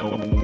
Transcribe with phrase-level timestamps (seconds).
[0.00, 0.39] Now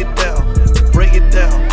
[0.00, 1.69] Break it down, break it down.